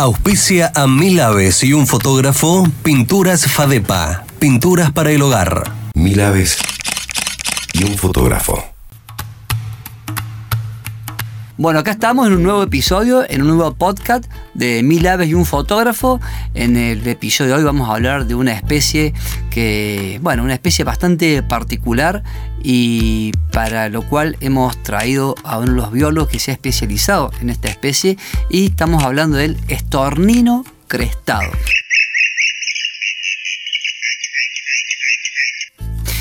[0.00, 5.74] Auspicia a mil aves y un fotógrafo, Pinturas Fadepa, pinturas para el hogar.
[5.92, 6.56] Mil aves
[7.74, 8.69] y un fotógrafo.
[11.60, 15.34] Bueno, acá estamos en un nuevo episodio, en un nuevo podcast de Mil aves y
[15.34, 16.18] un fotógrafo.
[16.54, 19.12] En el episodio de hoy vamos a hablar de una especie
[19.50, 22.22] que, bueno, una especie bastante particular
[22.62, 27.30] y para lo cual hemos traído a uno de los biólogos que se ha especializado
[27.42, 28.16] en esta especie
[28.48, 31.52] y estamos hablando del estornino crestado.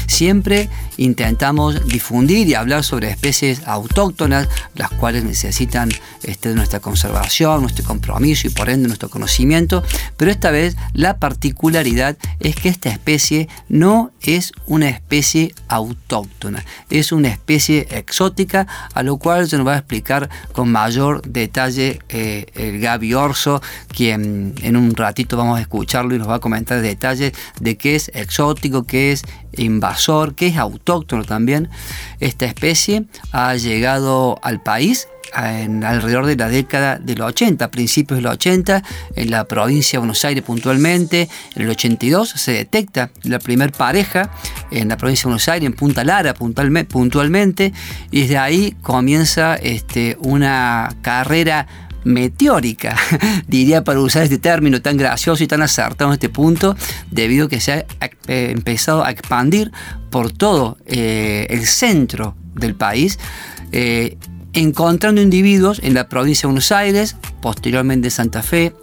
[0.05, 0.67] Siempre
[0.99, 5.89] intentamos difundir y hablar sobre especies autóctonas, las cuales necesitan
[6.23, 9.81] este, nuestra conservación, nuestro compromiso y por ende nuestro conocimiento,
[10.17, 17.13] pero esta vez la particularidad es que esta especie no es una especie autóctona, es
[17.13, 22.47] una especie exótica, a lo cual se nos va a explicar con mayor detalle eh,
[22.55, 26.81] el Gaby Orso, quien en un ratito vamos a escucharlo y nos va a comentar
[26.81, 30.88] detalles de qué es exótico, qué es invasor, qué es autóctono
[31.27, 31.69] también.
[32.19, 38.27] Esta especie ha llegado al país en alrededor de la década del 80, principios del
[38.27, 38.83] 80,
[39.15, 41.29] en la provincia de Buenos Aires puntualmente.
[41.55, 44.31] En el 82 se detecta la primer pareja
[44.71, 47.73] en la provincia de Buenos Aires, en Punta Lara puntualmente,
[48.11, 51.67] y desde ahí comienza este, una carrera
[52.03, 52.97] meteórica,
[53.47, 56.75] diría para usar este término tan gracioso y tan acertado en este punto,
[57.11, 57.85] debido a que se ha
[58.27, 59.71] eh, empezado a expandir
[60.09, 63.19] por todo eh, el centro del país,
[63.71, 64.17] eh,
[64.53, 68.73] encontrando individuos en la provincia de Buenos Aires, posteriormente Santa Fe,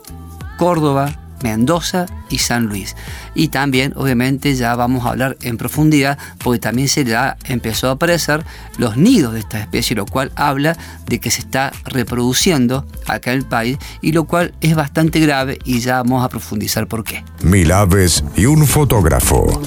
[0.58, 2.96] Córdoba, Mendoza y San Luis.
[3.34, 7.92] Y también, obviamente, ya vamos a hablar en profundidad, porque también se le ha empezado
[7.92, 8.44] a aparecer
[8.78, 10.76] los nidos de esta especie, lo cual habla
[11.06, 15.58] de que se está reproduciendo acá en el país, y lo cual es bastante grave
[15.64, 17.24] y ya vamos a profundizar por qué.
[17.42, 19.62] Mil aves y un fotógrafo.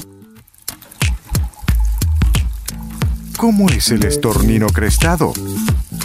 [3.36, 5.32] ¿Cómo es el estornino crestado?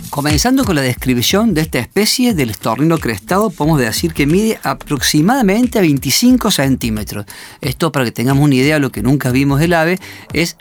[0.09, 5.81] Comenzando con la descripción de esta especie del estornino crestado, podemos decir que mide aproximadamente
[5.81, 7.25] 25 centímetros.
[7.59, 9.99] Esto, para que tengamos una idea de lo que nunca vimos del ave,
[10.31, 10.55] es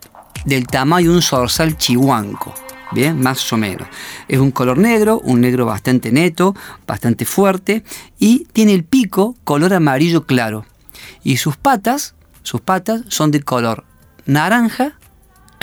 [0.44, 2.52] del tamaño de un zorzal chihuanco.
[2.92, 3.88] Bien, más o menos.
[4.28, 6.54] Es un color negro, un negro bastante neto,
[6.86, 7.84] bastante fuerte,
[8.18, 10.64] y tiene el pico color amarillo claro.
[11.22, 13.84] Y sus patas, sus patas son de color
[14.26, 14.98] naranja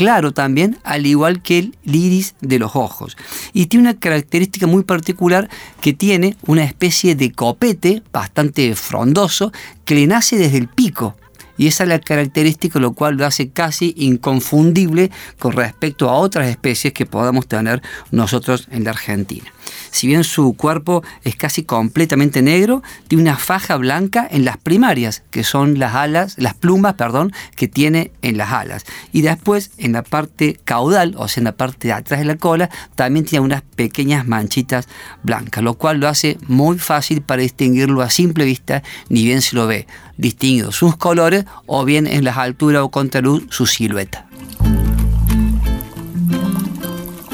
[0.02, 3.16] claro también, al igual que el iris de los ojos.
[3.54, 5.48] Y tiene una característica muy particular
[5.80, 9.52] que tiene una especie de copete bastante frondoso
[9.86, 11.16] que le nace desde el pico.
[11.56, 16.48] Y esa es la característica lo cual lo hace casi inconfundible con respecto a otras
[16.48, 19.54] especies que podamos tener nosotros en la Argentina.
[19.92, 25.24] Si bien su cuerpo es casi completamente negro, tiene una faja blanca en las primarias,
[25.32, 28.86] que son las alas, las plumas, perdón, que tiene en las alas.
[29.12, 32.38] Y después en la parte caudal, o sea, en la parte de atrás de la
[32.38, 34.88] cola, también tiene unas pequeñas manchitas
[35.24, 39.56] blancas, lo cual lo hace muy fácil para distinguirlo a simple vista, ni bien se
[39.56, 44.31] lo ve distinguido sus colores o bien en las alturas o contra luz su silueta.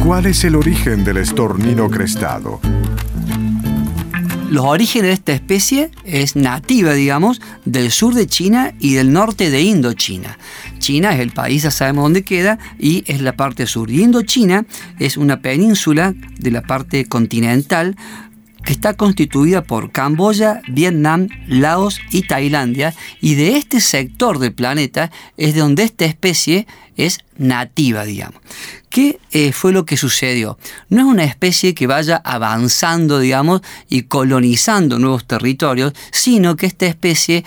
[0.07, 2.61] ¿Cuál es el origen del estornino crestado?
[4.49, 9.49] Los orígenes de esta especie es nativa, digamos, del sur de China y del norte
[9.49, 10.37] de Indochina.
[10.79, 13.91] China es el país, ya sabemos dónde queda, y es la parte sur.
[13.91, 14.65] Y Indochina
[14.97, 17.97] es una península de la parte continental
[18.67, 25.09] que está constituida por Camboya, Vietnam, Laos y Tailandia, y de este sector del planeta
[25.37, 26.67] es de donde esta especie
[26.97, 28.41] es nativa, digamos.
[28.89, 30.59] ¿Qué eh, fue lo que sucedió?
[30.89, 36.87] No es una especie que vaya avanzando, digamos, y colonizando nuevos territorios, sino que esta
[36.87, 37.45] especie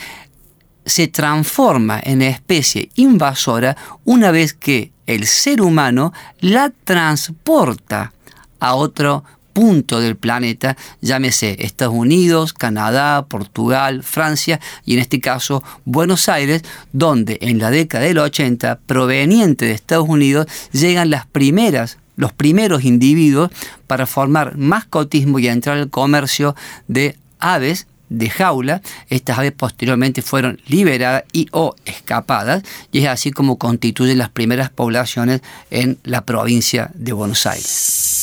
[0.86, 3.76] se transforma en especie invasora
[4.06, 8.14] una vez que el ser humano la transporta
[8.58, 9.22] a otro
[9.60, 16.62] punto del planeta, llámese Estados Unidos, Canadá, Portugal, Francia y en este caso Buenos Aires,
[16.94, 22.84] donde en la década del 80, proveniente de Estados Unidos, llegan las primeras los primeros
[22.84, 23.50] individuos
[23.86, 26.56] para formar mascotismo y entrar al comercio
[26.88, 28.80] de aves de jaula.
[29.10, 32.62] Estas aves posteriormente fueron liberadas y o escapadas
[32.92, 38.19] y es así como constituyen las primeras poblaciones en la provincia de Buenos Aires.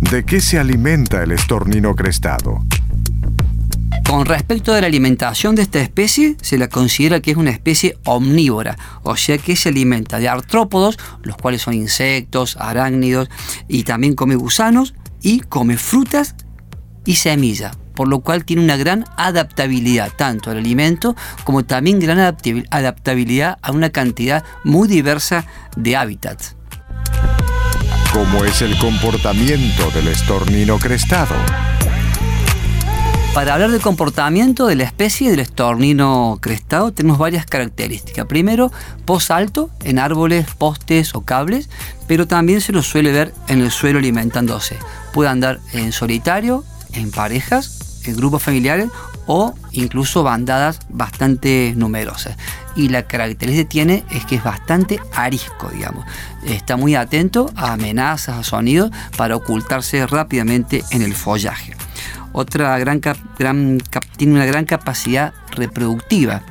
[0.00, 2.64] ¿De qué se alimenta el estornino crestado?
[4.08, 7.96] Con respecto a la alimentación de esta especie, se la considera que es una especie
[8.04, 13.30] omnívora, o sea que se alimenta de artrópodos, los cuales son insectos, arácnidos,
[13.68, 16.34] y también come gusanos, y come frutas
[17.04, 21.14] y semillas, por lo cual tiene una gran adaptabilidad tanto al alimento
[21.44, 25.46] como también gran adaptabilidad a una cantidad muy diversa
[25.76, 26.56] de hábitats.
[28.12, 31.36] ¿Cómo es el comportamiento del estornino crestado?
[33.32, 38.26] Para hablar del comportamiento de la especie del estornino crestado tenemos varias características.
[38.26, 38.72] Primero,
[39.04, 41.70] pos alto en árboles, postes o cables,
[42.08, 44.76] pero también se lo suele ver en el suelo alimentándose.
[45.12, 48.88] Puede andar en solitario, en parejas, en grupos familiares
[49.32, 52.36] o incluso bandadas bastante numerosas.
[52.74, 56.04] Y la característica que tiene es que es bastante arisco, digamos.
[56.44, 61.76] Está muy atento a amenazas, a sonidos para ocultarse rápidamente en el follaje
[62.32, 63.00] otra gran,
[64.16, 66.42] tiene una gran capacidad reproductiva.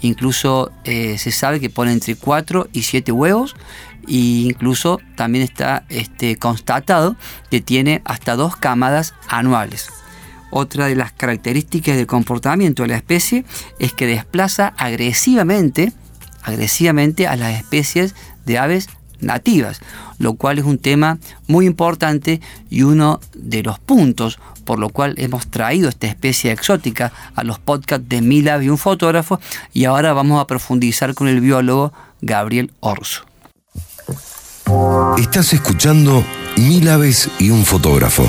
[0.00, 3.56] Incluso eh, se sabe que pone entre 4 y 7 huevos
[4.06, 7.16] e incluso también está este, constatado
[7.50, 9.90] que tiene hasta dos camadas anuales.
[10.50, 13.44] Otra de las características del comportamiento de la especie
[13.78, 15.92] es que desplaza agresivamente,
[16.42, 18.14] agresivamente a las especies
[18.46, 18.88] de aves
[19.20, 19.80] nativas,
[20.18, 22.40] lo cual es un tema muy importante
[22.70, 27.58] y uno de los puntos por lo cual hemos traído esta especie exótica a los
[27.58, 29.40] podcasts de Mila y un fotógrafo
[29.72, 33.27] y ahora vamos a profundizar con el biólogo Gabriel Orso.
[35.18, 36.22] Estás escuchando
[36.56, 38.24] Mil aves y un fotógrafo,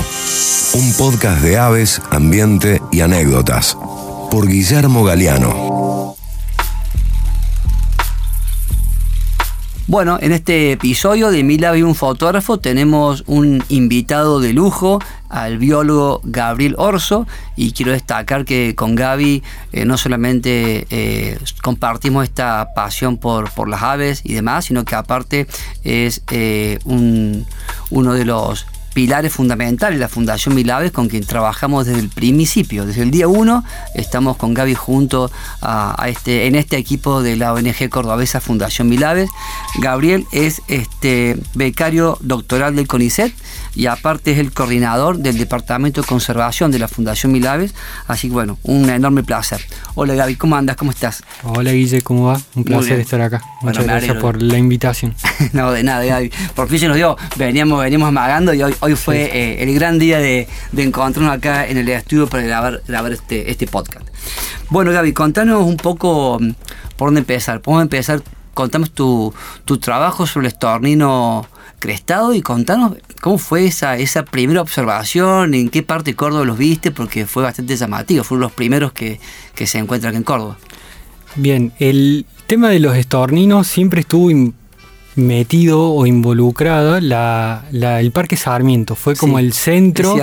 [0.74, 3.76] un podcast de aves, ambiente y anécdotas,
[4.30, 5.79] por Guillermo Galeano.
[9.90, 15.00] Bueno, en este episodio de Mil aves y un fotógrafo tenemos un invitado de lujo,
[15.28, 17.26] al biólogo Gabriel Orso
[17.56, 19.42] y quiero destacar que con Gaby
[19.72, 24.94] eh, no solamente eh, compartimos esta pasión por, por, las aves y demás, sino que
[24.94, 25.48] aparte
[25.82, 27.44] es eh, un,
[27.90, 32.86] uno de los pilares fundamentales la Fundación Mil Aves con quien trabajamos desde el principio,
[32.86, 33.64] desde el día uno
[33.94, 39.04] estamos con Gaby junto a, este, en este equipo de la ONG cordobesa Fundación Mil
[39.04, 39.28] Aves.
[39.80, 43.32] Gabriel es este becario doctoral del CONICET
[43.74, 47.74] y aparte es el coordinador del Departamento de Conservación de la Fundación Milaves.
[48.06, 49.60] Así que bueno, un enorme placer.
[49.94, 50.76] Hola Gaby, ¿cómo andas?
[50.76, 51.22] ¿Cómo estás?
[51.44, 52.40] Hola Guille, ¿cómo va?
[52.54, 53.42] Un placer estar acá.
[53.62, 55.14] Muchas gracias por la invitación.
[55.52, 56.30] no, de nada, Gaby.
[56.54, 59.98] Por fin se nos dio, veníamos, veníamos amagando y hoy, hoy fue eh, el gran
[59.98, 64.06] día de, encontrarnos acá en el estudio para grabar, grabar este, este podcast.
[64.70, 66.50] Bueno Gaby, contanos un poco mm,
[66.96, 67.60] por dónde empezar.
[67.60, 68.22] Podemos empezar,
[68.54, 69.32] contamos tu,
[69.64, 71.46] tu trabajo sobre el estornino
[71.80, 76.56] crestado y contanos cómo fue esa, esa primera observación, en qué parte de Córdoba los
[76.56, 79.18] viste, porque fue bastante llamativo, fueron los primeros que,
[79.64, 80.58] se encuentran en Córdoba.
[81.34, 84.30] Bien, el tema de los estorninos siempre estuvo
[85.16, 90.16] metido o involucrado el Parque Sarmiento, fue como el centro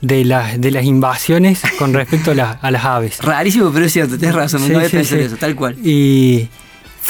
[0.00, 3.18] de las, de las invasiones con respecto a, las aves.
[3.18, 5.76] Rarísimo, pero es cierto, tienes razón, no había pensado eso, tal cual.
[5.84, 6.48] Y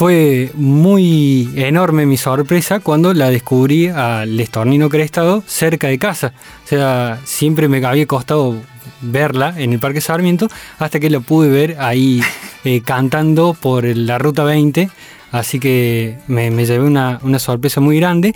[0.00, 6.32] fue muy enorme mi sorpresa cuando la descubrí al estornino crestado cerca de casa.
[6.64, 8.56] O sea, siempre me había costado
[9.02, 10.48] verla en el Parque Sarmiento
[10.78, 12.22] hasta que la pude ver ahí
[12.64, 14.88] eh, cantando por la Ruta 20.
[15.32, 18.34] Así que me, llevé una, una sorpresa muy grande.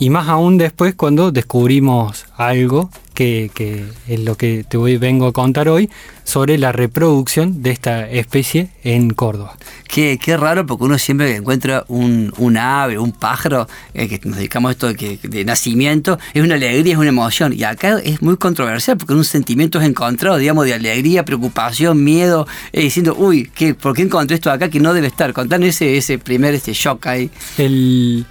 [0.00, 5.32] Y más aún después cuando descubrimos algo que, es lo que te voy, vengo a
[5.34, 5.90] contar hoy
[6.24, 9.58] sobre la reproducción de esta especie en Córdoba.
[9.86, 14.70] Qué, qué raro, porque uno siempre encuentra un, ave, un pájaro, eh, que nos dedicamos
[14.70, 17.52] a esto de, de, nacimiento, es una alegría, es una emoción.
[17.52, 22.46] Y acá es muy controversial, porque un sentimiento es encontrado, digamos, de alegría, preocupación, miedo,
[22.72, 25.34] eh, diciendo, uy, ¿qué, ¿por qué encontré esto acá que no debe estar?
[25.34, 27.30] Contanos ese, ese primer este shock ahí.
[27.58, 28.24] El,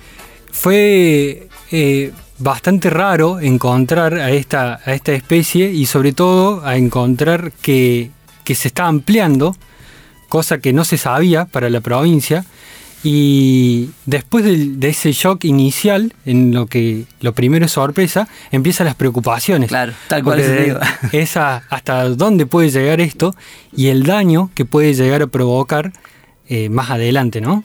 [0.51, 1.49] fue...
[1.72, 8.12] Eh, bastante raro encontrar a esta, a esta especie y sobre todo a encontrar que,
[8.46, 9.56] se está ampliando,
[10.28, 12.46] cosa que no se sabía para la provincia.
[13.04, 18.96] Y después de, ese shock inicial, en lo que lo primero es sorpresa, empiezan las
[18.96, 19.70] preocupaciones.
[19.70, 20.76] Claro, tal cual se
[21.12, 23.36] Es hasta dónde puede llegar esto
[23.76, 25.94] y el daño que puede llegar a provocar
[26.48, 27.64] eh, más adelante, ¿no?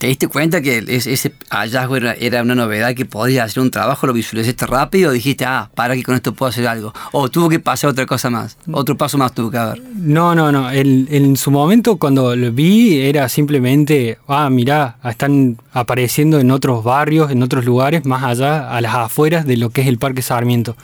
[0.00, 4.14] ¿Te diste cuenta que ese hallazgo era, una novedad que podías hacer un trabajo, lo
[4.14, 6.94] visualizaste rápido, dijiste, ah, para que con esto puedo hacer algo?
[7.12, 8.56] ¿O tuvo que pasar otra cosa más?
[8.72, 9.82] ¿Otro paso más tuvo que haber?
[9.94, 10.72] No, no, no.
[10.72, 17.30] en su momento cuando lo vi era simplemente, ah, mirá, están apareciendo en otros barrios,
[17.30, 20.78] en otros lugares, más allá, a las afueras de lo que es el Parque Sarmiento.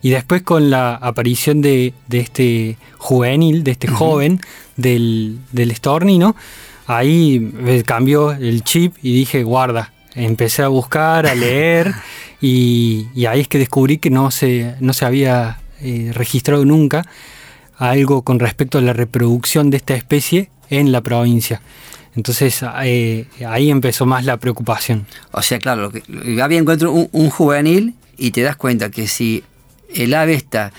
[0.00, 4.40] Y después con la aparición de, este juvenil, de este joven,
[4.78, 6.34] del, del estornino,
[6.86, 9.92] ahí cambió el chip y dije, guarda.
[10.14, 11.92] Empecé a buscar, a leer
[12.40, 17.04] y, y ahí es que descubrí que no se, no se había eh, registrado nunca
[17.76, 21.60] algo con respecto a la reproducción de esta especie en la provincia.
[22.16, 25.06] Entonces eh, ahí empezó más la preocupación.
[25.32, 29.08] O sea, claro, lo que, Gaby encuentra un, un juvenil y te das cuenta que
[29.08, 29.42] si
[29.92, 30.72] el ave está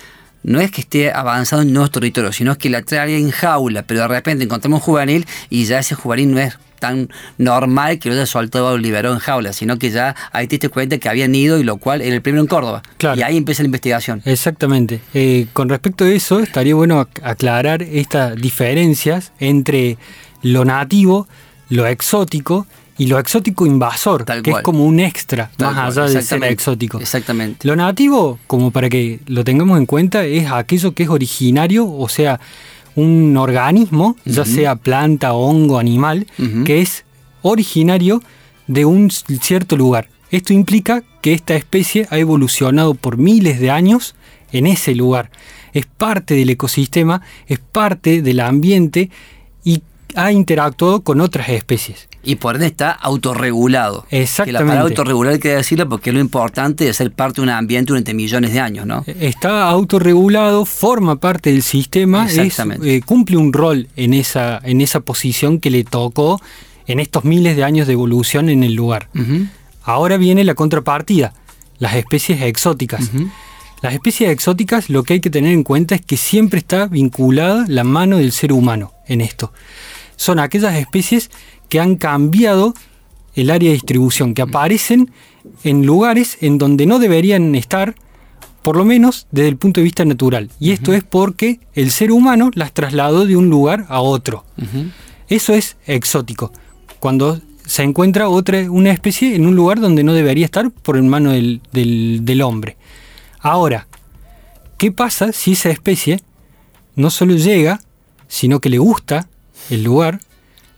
[0.46, 4.02] no es que esté avanzando en nuestro territorio, sino que la trae en jaula, pero
[4.02, 8.16] de repente encontramos un juvenil y ya ese juvenil no es tan normal que lo
[8.16, 11.34] haya soltado o liberó en jaula, sino que ya ahí te diste cuenta que habían
[11.34, 12.84] ido y lo cual era el primero en Córdoba.
[12.98, 13.20] Claro.
[13.20, 14.22] Y ahí empieza la investigación.
[14.26, 15.00] Exactamente.
[15.14, 19.98] Eh, con respecto a eso, estaría bueno ac- aclarar estas diferencias entre
[20.44, 21.28] lo nativo,
[21.70, 24.62] lo exótico y lo exótico invasor, Tal que cual.
[24.62, 27.00] es como un extra, Tal más cual, allá de ser exótico.
[27.00, 27.68] Exactamente.
[27.68, 32.08] Lo nativo, como para que lo tengamos en cuenta, es aquello que es originario, o
[32.08, 32.40] sea,
[32.96, 36.28] un organismo, ya sea planta, hongo, animal,
[36.66, 37.04] que es
[37.42, 38.22] originario
[38.68, 40.08] de un cierto lugar.
[40.32, 44.16] Esto implica que esta especie ha evolucionado por miles de años
[44.52, 45.30] en ese lugar.
[45.74, 49.10] Es parte del ecosistema, es parte del ambiente
[49.64, 49.82] y
[50.16, 52.08] ha interactuado con otras especies.
[52.24, 54.06] Y por ende está autorregulado.
[54.10, 54.60] Que la Exactamente.
[54.66, 57.90] palabra autorregular hay que decirlo porque es lo importante de ser parte de un ambiente
[57.90, 59.04] durante millones de años, ¿no?
[59.06, 62.96] Está autorregulado, forma parte del sistema, es, Exactamente.
[62.96, 66.42] eh, cumple un rol en esa, en esa posición que le tocó
[66.88, 69.10] en estos miles de años de evolución en el lugar.
[69.84, 71.34] Ahora viene la contrapartida,
[71.78, 73.12] las especies exóticas.
[73.82, 77.66] Las especies exóticas lo que hay que tener en cuenta es que siempre está vinculada
[77.68, 79.52] la mano del ser humano en esto.
[80.16, 81.30] Son aquellas especies
[81.70, 82.74] que han cambiado
[83.36, 85.12] el área de distribución, que aparecen
[85.64, 87.96] en lugares en donde no deberían estar,
[88.64, 90.50] por lo menos desde el punto de vista natural.
[90.60, 94.46] Y esto es porque el ser humano las trasladó de un lugar a otro.
[95.28, 96.52] Eso es exótico.
[97.00, 101.10] Cuando se encuentra otra, una especie en un lugar donde no debería estar por en
[101.10, 102.78] mano del, del- del hombre.
[103.40, 103.88] Ahora,
[104.78, 106.22] ¿qué pasa si esa especie
[106.96, 107.82] no solo llega,
[108.28, 109.28] sino que le gusta
[109.70, 110.20] el lugar?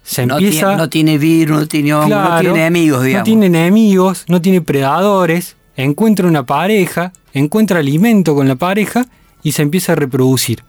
[0.03, 0.60] Se No, empieza.
[0.67, 3.20] tiene, no tiene virus, no tiene hongo, no Claro, tiene enemigos, digamos.
[3.22, 9.06] No tiene enemigos, no tiene predadores, encuentra una pareja, encuentra alimento con la pareja
[9.44, 10.63] y se empieza a reproducir.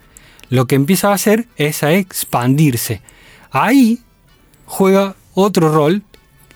[0.51, 3.01] Lo que empieza a hacer es a expandirse.
[3.51, 4.01] Ahí
[4.67, 6.03] juega otro rol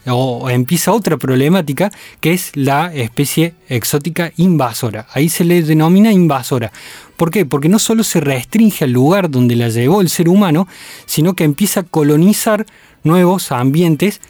[0.06, 1.90] o empieza otra problemática
[2.20, 5.06] que es la especie exótica invasora.
[5.12, 6.72] Ahí se le denomina invasora.
[7.16, 7.46] ¿Por qué?
[7.46, 10.66] Porque no solo se restringe al lugar donde la llevó el ser humano,
[11.06, 12.66] sino que empieza a colonizar
[13.04, 14.20] nuevos ambientes,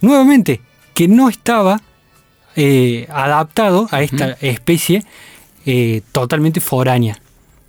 [0.00, 0.60] nuevamente,
[0.94, 1.80] que no estaba
[2.56, 5.04] eh, adaptado a esta especie
[5.66, 7.20] eh, totalmente foránea.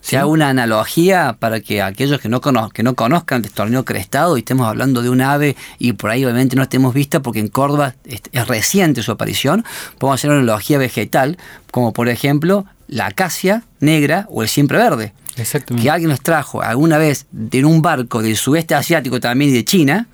[0.06, 3.84] Se hago una analogía para que aquellos que no, cono- que no conozcan el torneo
[3.86, 7.40] crestado y estemos hablando de un ave y por ahí obviamente no estemos vista porque
[7.40, 9.66] en Córdoba es, es reciente su aparición,
[9.98, 11.38] podemos hacer una analogía vegetal
[11.72, 15.13] como por ejemplo la acacia negra o el siempre verde.
[15.38, 15.84] Exactamente.
[15.84, 19.65] que alguien los trajo alguna vez en un barco del sudeste asiático también y de
[19.65, 20.08] China,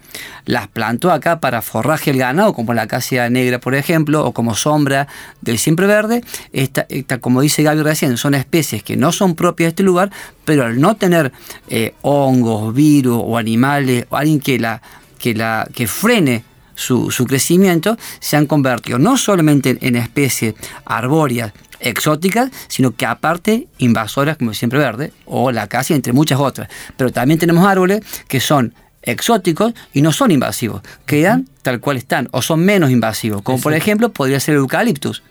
[0.45, 4.55] las plantó acá para forraje el ganado, como la acacia negra, por ejemplo, o como
[4.55, 5.07] sombra
[5.41, 6.23] del siempre verde.
[6.53, 10.11] Esta, esta, como dice Gaby recién, son especies que no son propias de este lugar,
[10.43, 11.31] pero al no tener
[11.69, 14.81] eh, hongos, virus o animales, o alguien que la,
[15.19, 21.53] que la, que frene su, su crecimiento, se han convertido no solamente en especies arbóreas
[21.81, 26.69] exóticas, sino que aparte invasoras como el siempre verde o la acacia, entre muchas otras.
[26.97, 28.73] Pero también tenemos árboles que son
[29.03, 33.73] exóticos y no son invasivos, quedan tal cual están o son menos invasivos, como por
[33.73, 35.23] ejemplo podría ser el eucaliptus,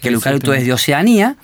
[0.00, 1.36] que el eucaliptus es de Oceanía,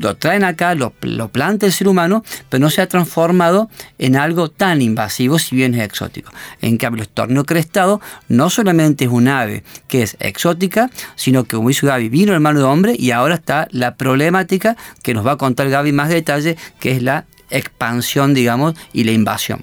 [0.00, 4.16] lo traen acá, lo, lo planta el ser humano, pero no se ha transformado en
[4.16, 6.32] algo tan invasivo si bien es exótico.
[6.62, 11.56] En cambio, el estornio crestado no solamente es un ave que es exótica, sino que
[11.56, 15.26] como hizo Gaby, vino el mano de hombre y ahora está la problemática que nos
[15.26, 19.62] va a contar Gaby más detalle, que es la expansión, digamos, y la invasión.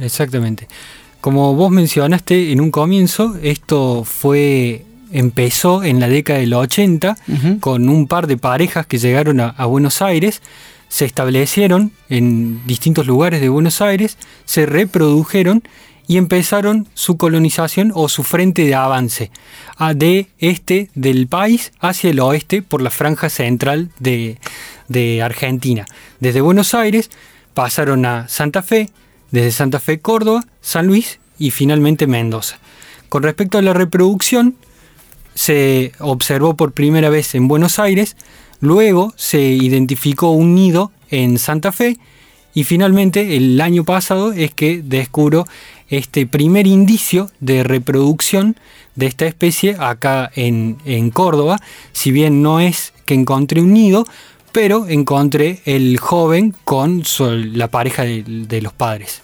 [0.00, 0.66] Exactamente.
[1.20, 4.84] Como vos mencionaste en un comienzo, esto fue
[5.18, 7.60] empezó en la década del 80 Ujú.
[7.60, 10.42] con un par de parejas que llegaron a, a Buenos Aires,
[10.88, 15.62] se establecieron en distintos lugares de Buenos Aires, se reprodujeron
[16.08, 19.32] y empezaron su colonización o su frente de avance
[19.76, 24.38] a- de este del país hacia el oeste por la franja central de,
[24.88, 25.84] de Argentina.
[26.20, 27.10] Desde Buenos Aires
[27.54, 28.90] pasaron a Santa Fe,
[29.32, 32.58] desde Santa Fe Córdoba, San Luis y finalmente Mendoza.
[33.08, 34.54] Con respecto a la reproducción,
[35.36, 38.16] se observó por primera vez en Buenos Aires,
[38.60, 41.98] luego se identificó un nido en Santa Fe
[42.54, 45.46] y finalmente el año pasado es que descubro
[45.88, 48.56] este primer indicio de reproducción
[48.94, 51.60] de esta especie acá en, en Córdoba.
[51.92, 54.06] Si bien no es que encontré un nido,
[54.56, 57.02] pero encontré el joven con
[57.52, 59.20] la pareja de, los padres.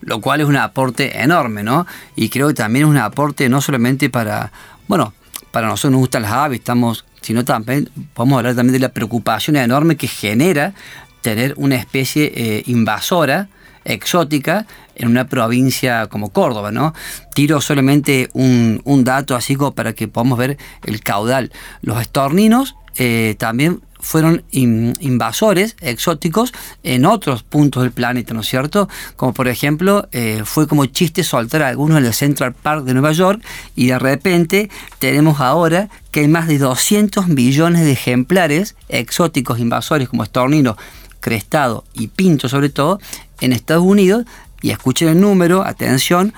[0.00, 1.86] Lo cual es un aporte enorme, ¿no?
[2.16, 4.50] Y creo que también es un aporte no solamente para,
[4.88, 5.12] bueno,
[5.50, 9.56] para nosotros nos gustan las aves, estamos, sino también podemos hablar también de la preocupación
[9.56, 10.74] enorme que genera
[11.20, 13.48] tener una especie eh, invasora,
[13.84, 16.94] exótica, en una provincia como Córdoba, ¿no?
[17.34, 21.52] Tiro solamente un, dato así como para que podamos ver el caudal.
[21.82, 26.52] Los estorninos eh, también fueron invasores exóticos
[26.82, 28.88] en otros puntos del planeta, ¿no es cierto?
[29.16, 32.94] Como por ejemplo, eh, fue como chiste soltar a algunos en el Central Park de
[32.94, 33.42] Nueva York
[33.74, 40.08] y de repente tenemos ahora que hay más de 200 millones de ejemplares exóticos invasores
[40.08, 40.76] como estornino,
[41.20, 43.00] crestado y pinto sobre todo
[43.40, 44.24] en Estados Unidos
[44.62, 46.34] y escuchen el número, atención,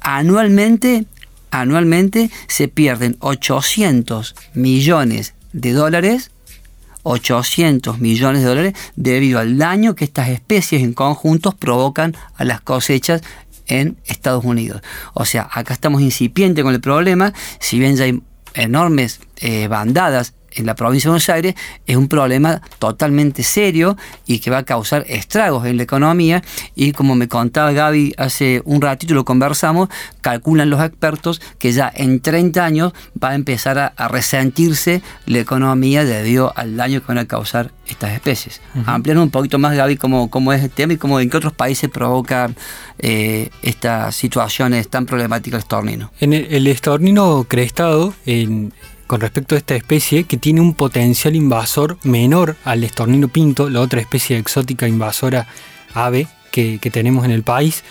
[0.00, 1.06] anualmente
[1.50, 6.30] anualmente se pierden 800 millones de dólares
[7.02, 12.60] 800 millones de dólares debido al daño que estas especies en conjuntos provocan a las
[12.60, 13.22] cosechas
[13.66, 14.82] en Estados Unidos.
[15.14, 18.20] O sea, acá estamos incipientes con el problema, si bien ya hay
[18.54, 21.54] enormes eh, bandadas en la provincia de Buenos Aires
[21.86, 26.42] es un problema totalmente serio y que va a causar estragos en la economía
[26.74, 29.88] y como me contaba Gaby hace un ratito lo conversamos,
[30.20, 32.92] calculan los expertos que ya en 30 años
[33.22, 38.12] va a empezar a, resentirse la economía debido al daño que van a causar estas
[38.12, 38.60] especies.
[38.74, 41.52] Uh un poquito más Gaby cómo, cómo es el tema y cómo en qué otros
[41.52, 42.50] países provoca
[42.98, 46.12] eh, estas situaciones tan problemáticas el estornino.
[46.20, 48.72] En el, el estornino crestado en
[49.10, 53.80] con respecto a esta especie que tiene un potencial invasor menor al estornino pinto, la
[53.80, 55.48] otra especie exótica invasora
[55.94, 57.82] ave que, tenemos en el país,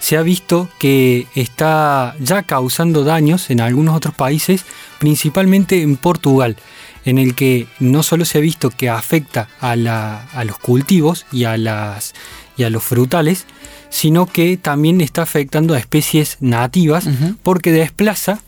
[0.00, 4.64] se ha visto que está ya causando daños en algunos otros países,
[4.98, 6.56] principalmente en Portugal,
[7.04, 11.58] en el que no solo se ha visto que afecta a, los cultivos y a,
[11.58, 12.14] las,
[12.56, 13.44] y a los frutales,
[13.90, 17.06] sino que también está afectando a especies nativas
[17.42, 18.40] porque desplaza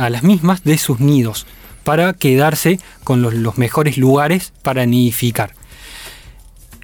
[0.00, 1.46] a las mismas de sus nidos
[1.84, 5.54] para quedarse con los, mejores lugares para nidificar.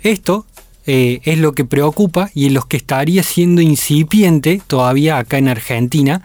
[0.03, 0.47] Esto
[0.87, 5.49] eh, es lo que preocupa y en los que estaría siendo incipiente todavía acá en
[5.49, 6.23] Argentina,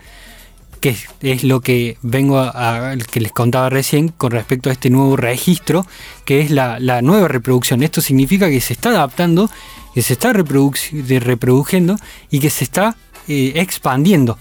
[0.82, 5.16] que es, lo que vengo a, que les contaba recién con respecto a este nuevo
[5.16, 5.86] registro,
[6.26, 7.84] que es la, nueva reproducción.
[7.84, 9.50] Esto significa que se está adaptando,
[9.94, 11.98] que se está reproduciendo
[12.32, 14.38] y que se está eh, expandiendo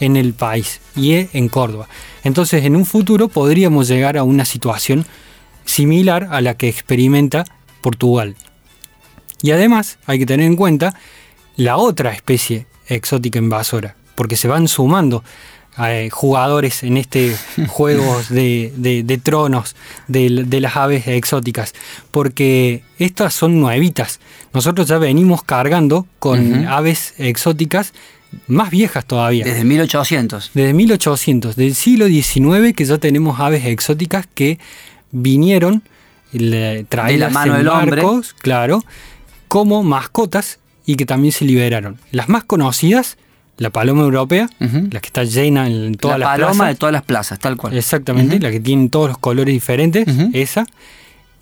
[0.00, 1.88] en el país y en Córdoba.
[2.24, 5.06] Entonces, en un futuro podríamos llegar a una situación
[5.64, 7.44] similar a la que experimenta
[7.80, 8.36] Portugal.
[9.42, 10.94] Y además hay que tener en cuenta
[11.56, 15.22] la otra especie exótica invasora, porque se van sumando
[15.78, 17.34] eh, jugadores en este
[17.68, 19.74] juego de, tronos
[20.06, 21.74] de, las aves exóticas,
[22.10, 24.20] porque estas son nuevitas.
[24.52, 27.94] Nosotros ya venimos cargando con aves exóticas
[28.46, 29.44] más viejas todavía.
[29.44, 30.50] Desde 1800.
[30.54, 34.58] Desde 1800, del siglo XIX que ya tenemos aves exóticas que
[35.10, 35.82] vinieron
[36.88, 38.84] traídas la en barcos, claro,
[39.48, 41.98] como mascotas y que también se liberaron.
[42.10, 43.18] Las más conocidas,
[43.58, 46.40] la paloma europea, la que está llena en todas las plazas.
[46.40, 47.76] La paloma de todas las plazas, tal cual.
[47.76, 50.66] Exactamente, la que tiene todos los colores diferentes, esa.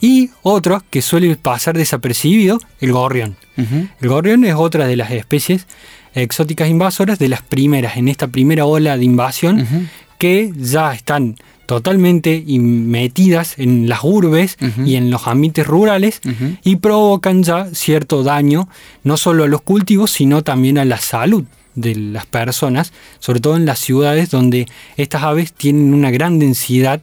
[0.03, 3.37] Y otro que suele pasar desapercibido, el gorrión.
[3.57, 5.67] El gorrión es otra de las especies
[6.15, 12.45] exóticas invasoras de las primeras, en esta primera ola de invasión, que ya están totalmente
[12.59, 16.21] metidas en las urbes y en los ambientes rurales
[16.65, 18.69] y provocan ya cierto daño
[19.05, 21.45] no solo a los cultivos, sino también a la salud
[21.77, 27.01] de las personas, sobre todo en las ciudades donde estas aves tienen una gran densidad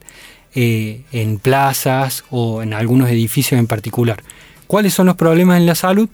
[0.54, 4.22] eh, en plazas o en algunos edificios en particular.
[4.67, 6.10] ¿Cuáles son los problemas en la salud?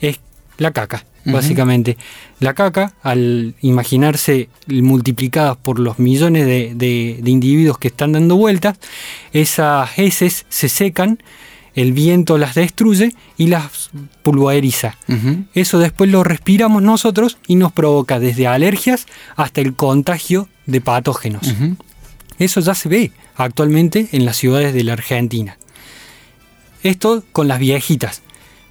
[0.00, 0.18] Es
[0.58, 1.96] la caca básicamente.
[2.40, 8.78] La caca, al imaginarse multiplicadas por los millones de, individuos que están dando vueltas,
[9.32, 11.18] esas heces se secan,
[11.74, 13.90] el viento las destruye y las
[14.22, 14.96] pulveriza.
[15.54, 19.06] Eso después lo respiramos nosotros y nos provoca desde alergias
[19.36, 21.54] hasta el contagio de patógenos.
[22.38, 25.58] Eso ya se ve actualmente en las ciudades de la Argentina.
[26.82, 28.22] Esto con las viejitas.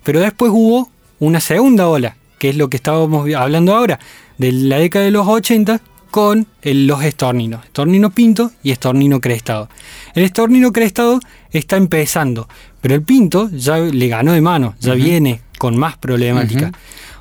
[0.03, 0.89] Pero después hubo
[1.19, 4.01] una segunda ola que es lo que estábamos hablando ahora,
[4.37, 5.79] de la década de los 80
[6.11, 9.69] con los estorninos, estornino pinto y estornino crestado.
[10.13, 12.49] El estornino crestado está empezando,
[12.81, 16.73] pero el pinto ya le ganó de mano, ya viene con más problemática.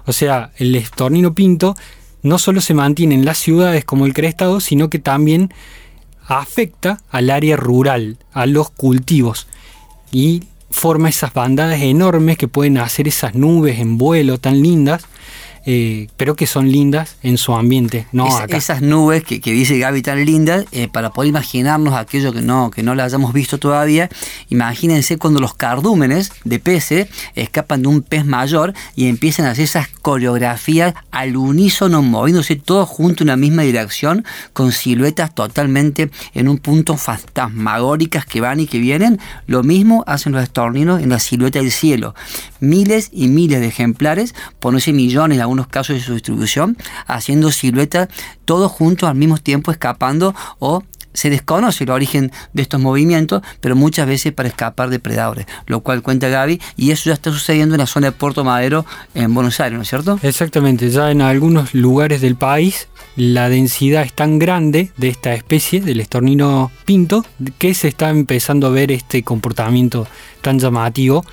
[0.06, 1.76] O sea, el estornino pinto
[2.24, 5.54] no solo se mantiene en las ciudades como el crestado, sino que también
[6.26, 9.46] afecta al área rural, a los cultivos.
[10.10, 15.04] Y forma esas bandadas enormes que pueden hacer esas nubes en vuelo tan lindas
[15.64, 20.24] eh, pero que son lindas en su ambiente, no Esas nubes que, dice Gaby tan
[20.24, 24.08] lindas, eh, para poder imaginarnos aquello que no, que no la hayamos visto todavía,
[24.48, 29.64] imagínense cuando los cardúmenes de peces escapan de un pez mayor y empiezan a hacer
[29.64, 36.48] esas coreografías al unísono, moviéndose todos juntos en una misma dirección, con siluetas totalmente en
[36.48, 39.20] un punto fantasmagóricas que van y que vienen.
[39.46, 42.14] Lo mismo hacen los estorninos en la silueta del cielo.
[42.60, 47.52] Miles y miles de ejemplares, por no sé millones, algunos casos de su distribución, haciendo
[47.52, 48.08] siluetas
[48.44, 50.82] todos juntos al mismo tiempo escapando o
[51.14, 55.80] se desconoce el origen de estos movimientos, pero muchas veces para escapar de predadores, lo
[55.80, 59.34] cual cuenta Gaby, y eso ya está sucediendo en la zona de Puerto Madero, en
[59.34, 60.18] Buenos Aires, ¿no es cierto?
[60.22, 65.82] Exactamente, ya en algunos lugares del país la densidad es tan grande de esta especie,
[65.82, 67.26] del estornino pinto,
[67.58, 70.06] que se está empezando a ver este comportamiento
[70.40, 71.24] tan llamativo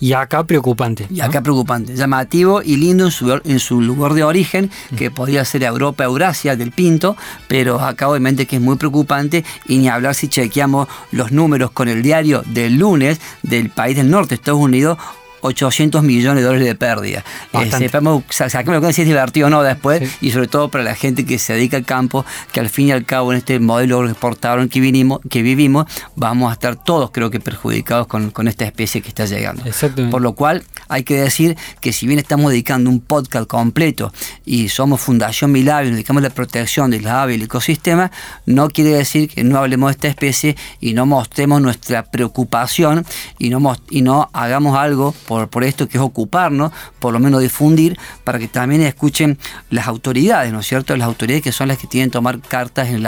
[0.00, 1.06] y acá preocupante.
[1.10, 5.44] Y acá preocupante, llamativo y lindo en su, en su lugar de origen, que podría
[5.44, 7.16] ser Europa, Eurasia, del Pinto,
[7.48, 11.88] pero acá obviamente que es muy preocupante y ni hablar si chequeamos los números con
[11.88, 14.98] el diario del lunes del país del norte, Estados Unidos,
[15.46, 17.24] 800 millones de dólares de pérdida.
[17.52, 21.38] Eh, sepamos, si es divertido o no después, y sobre todo para la gente que
[21.38, 24.80] se dedica al campo, que al fin y al cabo en este modelo exportador que,
[24.80, 29.24] vinimos, que vivimos, vamos a estar todos creo que perjudicados con, esta especie que está
[29.24, 29.62] llegando.
[30.10, 34.12] Por lo cual hay que decir que si bien estamos dedicando un podcast completo
[34.44, 38.10] y somos Fundación Milavio, nos dedicamos a la protección de las aves y el ecosistema,
[38.46, 43.04] no quiere decir que no hablemos de esta especie y no mostremos nuestra preocupación
[43.38, 47.98] y no, y no hagamos algo por, esto, que es ocuparnos, por lo menos difundir,
[48.24, 49.38] para que también escuchen
[49.70, 50.96] las autoridades, ¿no es cierto?
[50.96, 53.06] Las autoridades que son las que tienen que tomar cartas en el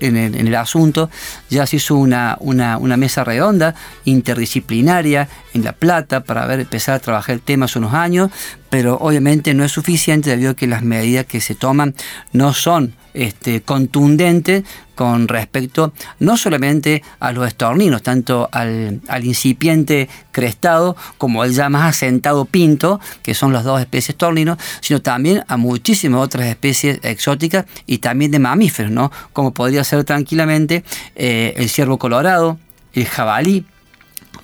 [0.00, 1.10] en el, asunto.
[1.48, 6.98] Ya se hizo una, una, mesa redonda interdisciplinaria en La Plata para ver, empezar a
[6.98, 8.30] trabajar el tema hace unos años,
[8.70, 11.94] pero obviamente no es suficiente debido a que las medidas que se toman
[12.32, 14.62] no son este, contundentes
[14.94, 21.88] con respecto no solamente a los estorninos, tanto al, incipiente crestado como el ya más
[21.88, 27.64] asentado pinto, que son las dos especies estorninos, sino también a muchísimas otras especies exóticas
[27.86, 29.10] y también de mamíferos, ¿no?
[29.32, 30.84] como podría ser tranquilamente
[31.16, 32.58] eh, el ciervo colorado,
[32.92, 33.64] el jabalí,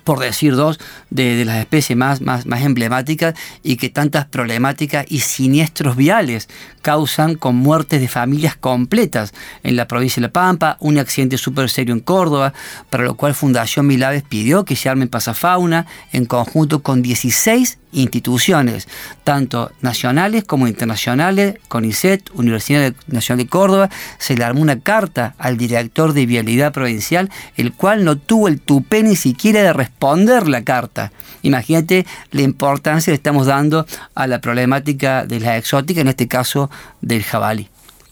[0.07, 0.79] por decir dos,
[1.11, 6.49] de, las especies más, más, más, emblemáticas y que tantas problemáticas y siniestros viales
[6.81, 11.69] causan con muertes de familias completas en la provincia de La Pampa, un accidente súper
[11.71, 12.55] serio en Córdoba,
[12.89, 18.89] para lo cual Fundación Milaves pidió que se armen pasafauna en conjunto con 16 instituciones,
[19.25, 25.57] tanto nacionales como internacionales, CONICET, Universidad Nacional de Córdoba, se le armó una carta al
[25.57, 30.63] director de Vialidad Provincial, el cual no tuvo el tupé ni siquiera de responder la
[30.63, 31.11] carta.
[31.43, 36.71] Imagínate la importancia que estamos dando a la problemática de la exótica, en este caso
[37.01, 37.69] del jabalí.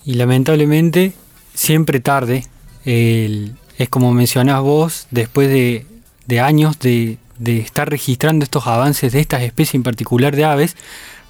[0.06, 1.12] Y lamentablemente,
[1.54, 2.44] siempre tarde,
[2.84, 5.86] es como mencionás vos, después de,
[6.26, 10.76] de años de, de estar registrando estos avances de estas especies en particular de aves,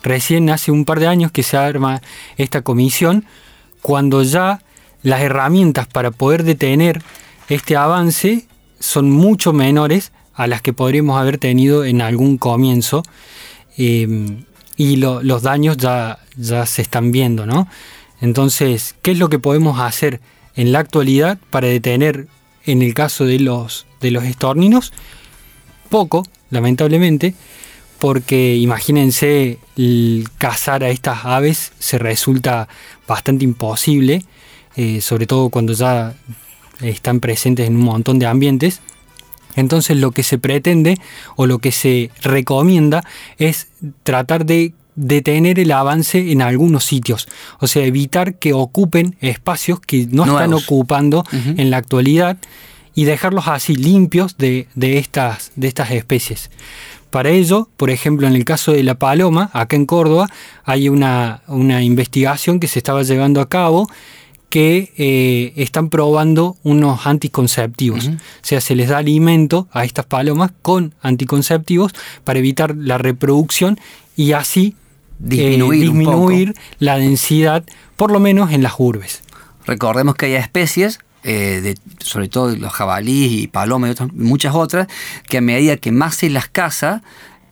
[0.03, 2.03] recién hace un par de años que se arma
[2.37, 3.25] esta comisión,
[3.83, 4.61] cuando ya
[5.03, 7.03] las herramientas para poder detener
[7.49, 8.47] este avance
[8.81, 13.03] son mucho menores a las que podríamos haber tenido en algún comienzo
[13.77, 14.45] em,
[14.77, 17.69] y los daños ya, ya se están viendo, ¿no?
[18.21, 20.21] Entonces, ¿qué es lo que podemos hacer
[20.57, 22.27] en la actualidad para detener,
[22.65, 24.93] en el caso de los, de los estorninos,
[25.95, 27.37] poco, lamentablemente,
[28.01, 29.61] porque imagínense
[30.39, 32.67] cazar a estas aves se resulta
[33.07, 34.25] bastante imposible,
[34.75, 36.15] eh, sobre todo cuando ya
[36.81, 38.81] están presentes en un montón de ambientes.
[39.55, 40.99] Entonces lo que se pretende
[41.37, 43.05] o lo que se recomienda
[43.39, 43.69] es
[44.03, 47.29] tratar de detener el avance en algunos sitios,
[47.61, 52.37] o sea, evitar que ocupen espacios que no están ocupando en la actualidad
[52.95, 56.51] y dejarlos así limpios de, estas, de estas especies.
[57.11, 60.29] Para ello, por ejemplo, en el caso de la paloma, acá en Córdoba,
[60.65, 63.89] hay una, investigación que se estaba llevando a cabo
[64.49, 68.07] que eh, están probando unos anticonceptivos.
[68.07, 73.81] O sea, se les da alimento a estas palomas con anticonceptivos para evitar la reproducción
[74.17, 74.77] y así
[75.19, 77.65] disminuir, eh, disminuir la densidad,
[77.97, 79.23] por lo menos en las urbes.
[79.67, 84.87] Recordemos que hay especies eh, sobre todo los jabalíes y palomas y muchas otras,
[85.29, 87.03] que a medida que más se las caza,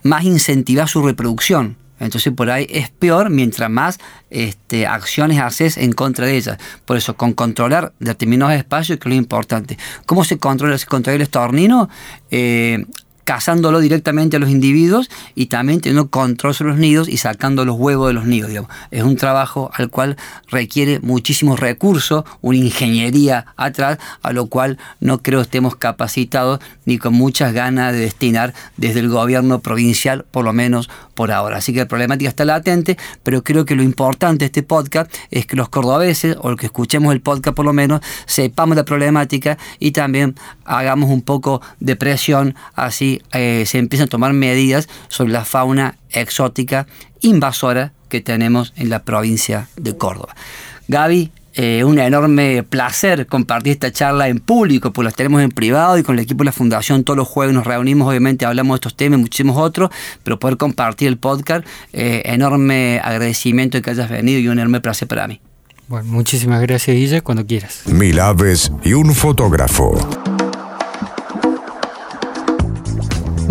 [0.03, 1.77] más incentiva su reproducción.
[1.99, 6.59] Entonces por ahí es peor mientras más este, acciones haces en contra de ellas.
[6.85, 9.79] Por eso, con controlar determinados espacios, que es lo importante.
[10.05, 10.77] ¿Cómo se controla?
[10.79, 11.89] Se controla el estornino.
[12.31, 12.85] Eh,
[13.25, 17.77] cazándolo directamente a los individuos y también teniendo control sobre los nidos y sacando los
[17.79, 18.67] huevos de los nidos.
[18.91, 20.17] Es un trabajo al cual
[20.49, 27.15] requiere muchísimos recursos, una ingeniería atrás, a lo cual no creo estemos capacitados ni con
[27.15, 31.59] muchas ganas de destinar desde el gobierno provincial, por lo menos por ahora.
[31.59, 35.47] Así que la problemática está latente, pero creo que lo importante de este podcast es
[35.47, 39.59] que los cordobeses, o los que escuchemos el podcast por lo menos, sepamos la problemática
[39.79, 45.33] y también hagamos un poco de presión así eh, se empiezan a tomar medidas sobre
[45.33, 46.87] la fauna exótica
[47.21, 50.35] invasora que tenemos en la provincia de Córdoba.
[50.89, 55.99] Gaby, eh, un enorme placer compartir esta charla en público, pues las tenemos en privado
[55.99, 58.77] y con el equipo de la Fundación todos los jueves nos reunimos, obviamente hablamos de
[58.77, 59.91] estos temas y muchísimos otros,
[60.23, 64.81] pero poder compartir el podcast, eh, enorme agradecimiento de que hayas venido y un enorme
[64.81, 65.41] placer para mí.
[65.89, 67.83] Bueno, muchísimas gracias, Guilla, cuando quieras.
[67.87, 70.32] Mil aves y un fotógrafo.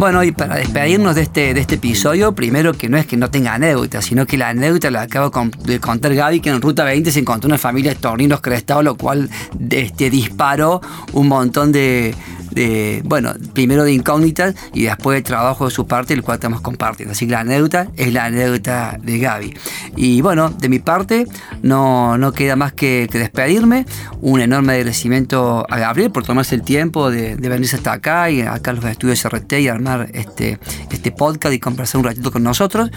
[0.02, 3.30] Bueno, y para despedirnos de este, de este episodio, primero que no es que no
[3.30, 7.12] tenga anécdota, sino que la anécdota la acabo de contar Gaby, que en Ruta 20
[7.12, 9.30] se encontró una familia de torninos crestados, lo cual
[9.70, 10.82] este, disparó
[11.14, 12.16] un montón de,
[12.52, 16.62] de, bueno, primero de incógnitas y después de trabajo de su parte, el cual estamos
[16.62, 17.14] compartiendo.
[17.14, 19.54] Así que la anécdota es la anécdota de Gaby.
[19.96, 21.28] Y bueno, de mi parte,
[21.62, 23.86] no, no queda más que, despedirme.
[24.22, 28.74] Un enorme agradecimiento a Gabriel por tomarse el tiempo de, venirse hasta acá y acá
[28.74, 30.60] los estudios RT y armar este,
[30.90, 32.92] este podcast y conversar un ratito con nosotros.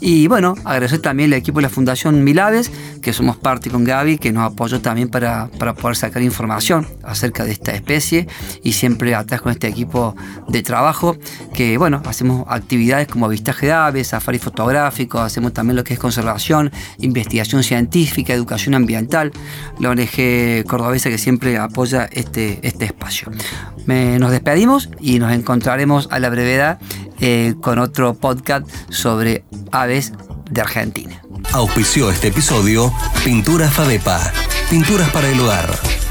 [0.00, 2.70] Y bueno, agradecer también al equipo de la Fundación Milaves,
[3.02, 7.44] que somos parte con Gaby, que nos apoyó también para, para poder sacar información acerca
[7.44, 8.26] de esta especie
[8.62, 10.14] y siempre atrás con este equipo
[10.48, 11.16] de trabajo,
[11.52, 15.98] que bueno, hacemos actividades como avistaje de aves, safari fotográfico, hacemos también lo que es
[15.98, 19.32] conservación, investigación científica, educación ambiental,
[19.78, 23.30] la ONG cordobesa que siempre apoya este, este espacio.
[23.86, 26.78] nos despedimos y nos encontraremos a la brevedad
[27.20, 30.12] eh, con otro podcast sobre aves
[30.50, 31.22] de Argentina.
[31.52, 32.92] Auspició este episodio
[33.24, 34.32] Pintura Fadepa,
[34.70, 36.03] pinturas para el hogar.